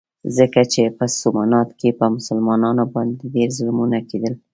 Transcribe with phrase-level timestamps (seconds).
[0.37, 4.33] ځکه چې په سومنات کې په مسلمانانو باندې ډېر ظلمونه کېدل.